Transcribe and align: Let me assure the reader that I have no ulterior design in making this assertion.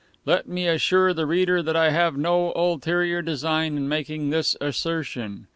Let 0.25 0.47
me 0.49 0.67
assure 0.67 1.13
the 1.13 1.27
reader 1.27 1.61
that 1.61 1.75
I 1.75 1.91
have 1.91 2.17
no 2.17 2.53
ulterior 2.55 3.21
design 3.21 3.77
in 3.77 3.87
making 3.87 4.31
this 4.31 4.55
assertion. 4.59 5.45